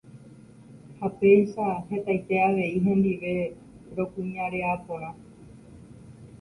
[0.99, 3.33] ha péicha hetaite avei hendive
[3.95, 5.11] rokuñarea porã.